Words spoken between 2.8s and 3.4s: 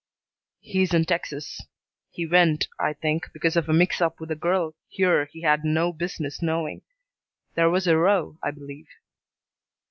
think,